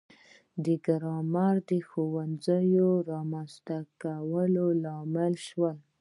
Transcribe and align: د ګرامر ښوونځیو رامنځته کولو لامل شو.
د 0.63 0.65
ګرامر 0.85 1.57
ښوونځیو 1.89 2.89
رامنځته 3.11 3.77
کولو 4.01 4.65
لامل 4.83 5.33
شو. 5.47 5.69